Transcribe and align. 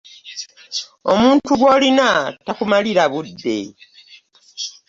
Omuntu 1.11 1.49
gw'olina 1.59 2.09
takumalira 2.45 3.03
budde? 3.11 3.57